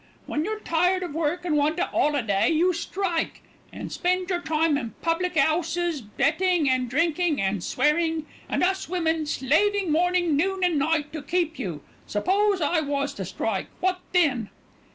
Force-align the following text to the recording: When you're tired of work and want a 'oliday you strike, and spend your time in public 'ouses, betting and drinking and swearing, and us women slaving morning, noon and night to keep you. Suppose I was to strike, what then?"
When 0.25 0.43
you're 0.43 0.61
tired 0.61 1.03
of 1.03 1.13
work 1.13 1.45
and 1.45 1.55
want 1.55 1.77
a 1.77 1.87
'oliday 1.91 2.49
you 2.49 2.73
strike, 2.73 3.43
and 3.71 3.91
spend 3.91 4.31
your 4.31 4.41
time 4.41 4.75
in 4.75 4.95
public 5.03 5.37
'ouses, 5.37 6.01
betting 6.01 6.67
and 6.67 6.89
drinking 6.89 7.39
and 7.39 7.63
swearing, 7.63 8.25
and 8.49 8.63
us 8.63 8.89
women 8.89 9.27
slaving 9.27 9.91
morning, 9.91 10.35
noon 10.35 10.63
and 10.63 10.79
night 10.79 11.13
to 11.13 11.21
keep 11.21 11.59
you. 11.59 11.83
Suppose 12.07 12.61
I 12.61 12.79
was 12.81 13.13
to 13.13 13.25
strike, 13.25 13.67
what 13.79 13.99
then?" 14.11 14.49